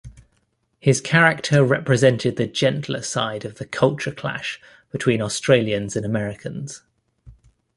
[0.79, 4.59] His character represented the gentler side of the culture-clash
[4.91, 6.81] between Australians and Americans.